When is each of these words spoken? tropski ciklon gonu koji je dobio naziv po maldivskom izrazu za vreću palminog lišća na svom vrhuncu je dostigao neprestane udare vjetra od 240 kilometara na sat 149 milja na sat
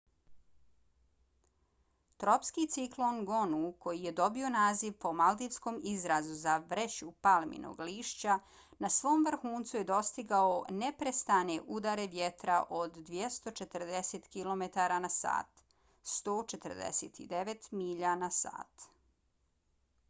tropski 2.21 2.63
ciklon 2.75 3.17
gonu 3.25 3.59
koji 3.85 3.99
je 4.05 4.13
dobio 4.19 4.49
naziv 4.53 4.93
po 5.03 5.11
maldivskom 5.17 5.75
izrazu 5.91 6.37
za 6.39 6.55
vreću 6.71 7.09
palminog 7.27 7.83
lišća 7.89 8.37
na 8.85 8.89
svom 8.95 9.25
vrhuncu 9.27 9.77
je 9.77 9.83
dostigao 9.91 10.55
neprestane 10.79 11.57
udare 11.79 12.07
vjetra 12.15 12.55
od 12.81 12.97
240 13.11 14.27
kilometara 14.37 14.97
na 15.05 15.11
sat 15.19 15.61
149 16.15 17.69
milja 17.83 18.15
na 18.27 18.31
sat 18.43 18.89